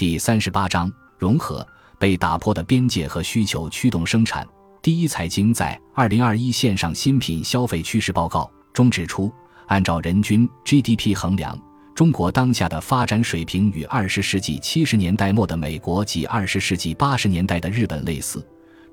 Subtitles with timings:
[0.00, 1.66] 第三十八章融合
[1.98, 4.48] 被打破的边界和需求驱动生产。
[4.80, 9.30] 第一财经在二零二一线上新品消费趋势报告中指出，
[9.66, 11.54] 按照人均 GDP 衡量，
[11.94, 18.42] 中国当下的发展水平与二十世纪七十年代末的美国及二十世纪八十年代的日本类似，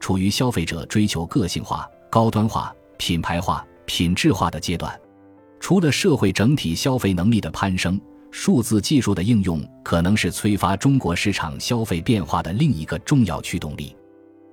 [0.01, 4.93] 处于消费者追求个性化、高端化、品牌化、品质化的阶段。
[5.61, 7.97] 除了社会整体消费能力的攀升，
[8.31, 13.95] 数字技术的应用可能是催发中国市场消费变化的另一个重要驱动力。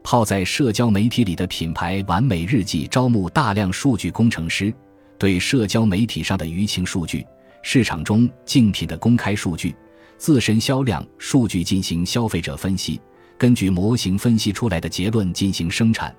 [0.02, 4.72] 泡在社交媒体里的品牌完美日记招募大量数据工程师，
[5.18, 7.26] 对社交媒体上的舆情数据、
[7.62, 9.74] 市场中竞品的公开数据、
[10.18, 13.00] 自身销量数据进行消费者分析，
[13.38, 16.14] 根据模型分析出来的结论进行生产。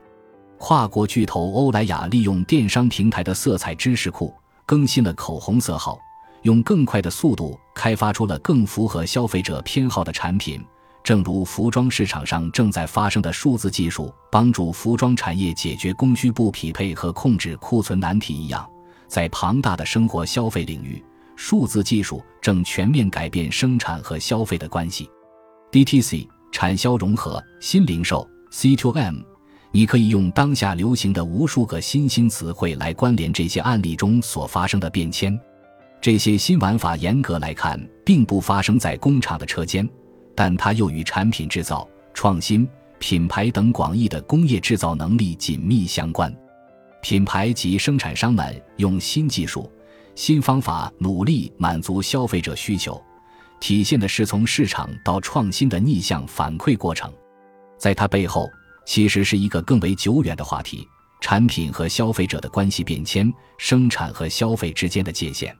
[0.57, 4.33] 跨国巨头欧莱雅利用电商平台的色彩知识库
[4.65, 5.99] 更新了口红色号，
[6.45, 10.63] 用更快的速度开发出了更符合消费者偏好的产品。
[11.03, 18.67] 正如服装市场上正在发生的数字技术帮助服装产业解决供需不匹配和控制库存难题一样，
[19.07, 21.03] 在庞大的生活消费领域，
[21.35, 25.09] 数字技术正全面改变生产和消费的关系。
[25.71, 29.23] DTC 产销融合新零售 C2M，
[29.71, 35.39] 你可以用当下流行的无数个新兴词汇来关联这些案例中所发生的变迁。
[36.05, 39.89] 这些新玩法严格来看并不发生在工厂的车间。
[40.35, 46.31] 但它又与产品制造、创新、品牌等广义的工业制造能力紧密相关。
[47.01, 49.67] 品牌及生产商们用新技术、
[50.13, 53.03] 新方法努力满足消费者需求，
[53.59, 57.11] 体现的是从市场到创新的逆向反馈过程。
[57.79, 58.47] 在它背后，
[58.85, 60.87] 其实是一个更为久远的话题：
[61.19, 65.57] 产品和消费者的关系变迁，生产和消费之间的界限，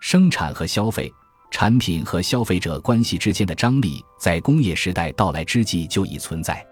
[0.00, 1.12] 生产和消费。
[1.48, 6.62] 产品和消费者关系之间的张力，在工业时代到来之际就已存在。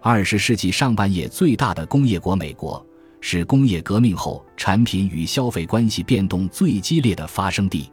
[0.00, 2.84] 二十世纪上半叶最大的工业国美国，
[3.20, 7.92] 是工业革命后产品与消费关系变动最激烈的发生地。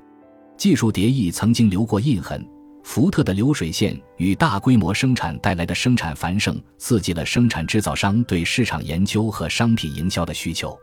[0.56, 2.48] 技术叠翼曾经留过印痕，
[2.84, 10.78] 福特的流水线与大规模生产带来的生产繁盛，刺激了生产制造商对市场研究和商品营销的需求。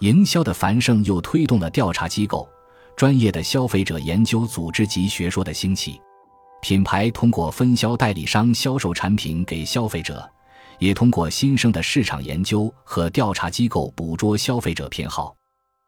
[0.00, 2.48] 营销的繁盛又推动了调查机构。
[2.98, 6.00] 专业的消费者研究组织及学说的兴起，
[6.60, 10.28] 品牌通过分销代理商销售产品给消费者，
[10.80, 15.32] 也通过新生的市场研究和调查机构捕捉消费者偏好。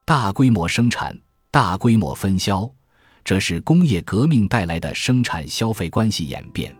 [0.04, 1.18] 大规模生产、
[1.50, 2.70] 大规模分销，
[3.24, 6.72] 这是工业革命带来的生产消费关系演变。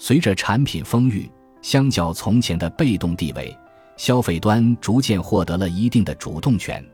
[0.00, 1.30] 随着产品丰裕，
[1.62, 3.56] 相较从前的被动地位，
[3.96, 6.84] 消费端逐渐获得了一定的主动权。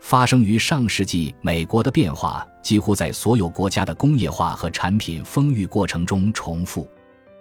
[0.00, 6.88] 发生于上世纪美国的变化，几乎在所有国家的工业化和产品丰裕过程中重复。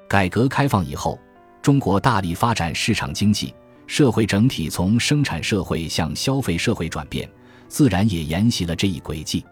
[0.07, 1.17] 改革开放以后，
[1.61, 3.53] 中国大力发展市场经济，
[3.87, 7.27] 社会整体从生产社会向消费社会转变，
[7.67, 9.43] 自然也沿袭了这一轨迹。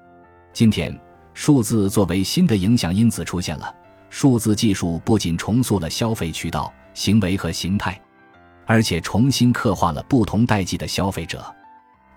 [0.54, 0.96] 今天，
[1.34, 3.74] 数字作为新的影响因子出现了。
[4.10, 8.00] 数字技术不仅重塑了消费渠道、行为和形态，
[8.66, 11.44] 而且重新刻画了不同代际的消费者。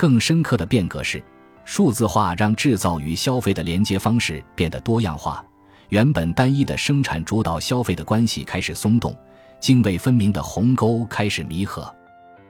[0.00, 1.22] 更深刻的变革是，
[1.66, 5.44] 数字化让制造与消费的连接方式变得多样化。
[5.90, 9.14] 原本单一的生产主导消费的关系开始松动，
[9.60, 11.94] 泾渭分明的鸿沟开始弥合。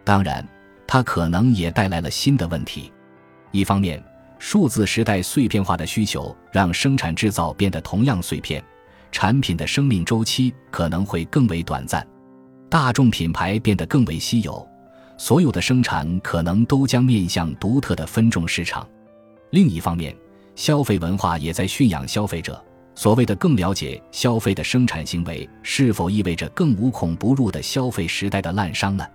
[0.04, 0.46] 当然，
[0.86, 2.92] 它可能也带来了新的问题。
[3.50, 4.00] 一方面，
[4.38, 8.62] 数字时代碎片化的需求让生产制造变得同样碎片，
[9.10, 12.06] 产品的生命周期可能会更为短暂，
[12.68, 14.64] 大众品牌变得更为稀有。
[15.20, 18.88] 所有的生产可能都将面向独特的分众市场。
[19.50, 20.16] 另一方面，
[20.54, 22.58] 消费文化也在驯养消费者。
[22.94, 29.06] 所谓的更了解消费的生产行为，是否意味着更无孔不入的消费时代的滥觞呢？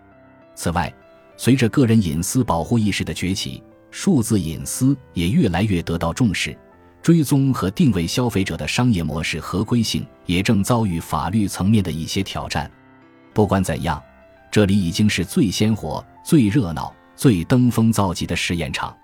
[0.53, 0.93] 此外，
[1.37, 6.55] 随着个人隐私保护意识的崛起，数字隐私也越来越得到重视。
[7.01, 12.69] 追踪和定位消费者的商业模式合规性也正遭遇法律层面的一些挑战。
[13.33, 13.99] 不管怎样。
[14.55, 18.97] 这里已经是最鲜活、最热闹、最登峰造极的试验场。